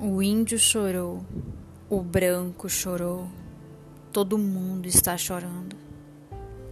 O 0.00 0.22
índio 0.22 0.56
chorou, 0.60 1.26
o 1.90 2.00
branco 2.00 2.68
chorou, 2.68 3.26
todo 4.12 4.38
mundo 4.38 4.86
está 4.86 5.16
chorando. 5.16 5.74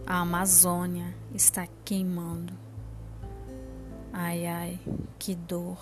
A 0.05 0.21
Amazônia 0.21 1.13
está 1.35 1.67
queimando. 1.83 2.53
Ai, 4.13 4.47
ai, 4.47 4.79
que 5.19 5.35
dor. 5.35 5.77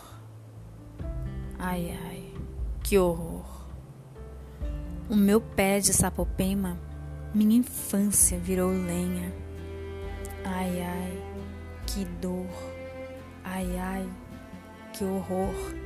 Ai, 1.60 1.96
ai, 2.08 2.34
que 2.84 2.98
horror. 2.98 3.46
O 5.08 5.16
meu 5.16 5.40
pé 5.40 5.80
de 5.80 5.94
sapopema, 5.94 6.80
minha 7.32 7.58
infância 7.58 8.40
virou 8.40 8.72
lenha. 8.72 9.32
Ai, 10.44 10.82
ai, 10.82 11.24
que 11.86 12.06
dor. 12.20 12.50
Ai, 13.44 13.78
ai, 13.78 14.10
que 14.92 15.06
horror. 15.06 15.85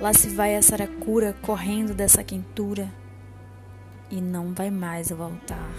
Lá 0.00 0.14
se 0.14 0.30
vai 0.30 0.56
a 0.56 0.62
saracura 0.62 1.36
correndo 1.42 1.92
dessa 1.92 2.24
quentura 2.24 2.90
e 4.10 4.18
não 4.18 4.54
vai 4.54 4.70
mais 4.70 5.10
voltar. 5.10 5.74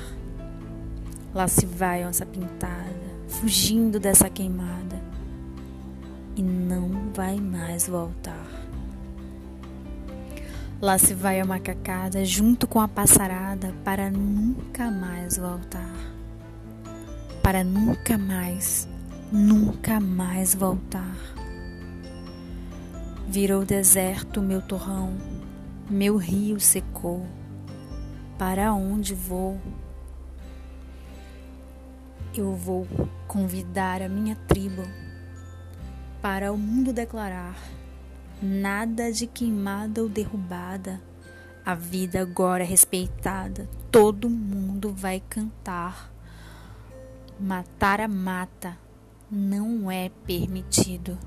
Lá 1.34 1.48
se 1.48 1.66
vai 1.66 2.06
onça 2.06 2.24
pintada, 2.24 2.94
fugindo 3.28 4.00
dessa 4.00 4.30
queimada 4.30 5.02
e 6.36 6.44
não 6.44 7.12
vai 7.16 7.38
mais 7.38 7.88
voltar. 7.88 8.46
Lá 10.80 11.00
se 11.00 11.16
vai 11.16 11.40
a 11.40 11.46
macacada 11.46 12.24
junto 12.24 12.68
com 12.68 12.80
a 12.80 12.88
passarada 12.88 13.74
para 13.84 14.12
nunca 14.12 14.92
mais 14.92 15.38
voltar. 15.38 15.96
Para 17.42 17.64
nunca 17.64 18.20
mais, 18.20 18.88
nunca 19.32 20.00
mais 20.00 20.54
voltar. 20.54 21.41
Virou 23.32 23.64
deserto 23.64 24.42
meu 24.42 24.62
torrão, 24.62 25.16
meu 25.90 26.18
rio 26.18 26.60
secou. 26.60 27.26
Para 28.38 28.74
onde 28.74 29.16
vou? 29.16 29.58
Eu 32.36 32.54
vou 32.54 32.86
convidar 33.30 34.02
a 34.02 34.10
minha 34.10 34.36
tribo 34.36 34.82
para 36.22 36.52
o 36.52 36.58
mundo 36.58 36.92
declarar: 36.92 37.56
nada 38.44 39.14
de 39.14 39.26
queimada 39.28 40.04
ou 40.04 40.10
derrubada, 40.10 41.02
a 41.66 41.74
vida 41.74 42.20
agora 42.20 42.64
é 42.64 42.68
respeitada, 42.68 43.66
todo 43.90 44.30
mundo 44.30 44.92
vai 44.92 45.22
cantar. 45.30 46.12
Matar 47.40 48.02
a 48.02 48.10
mata 48.10 48.78
não 49.32 49.90
é 49.90 50.12
permitido. 50.28 51.18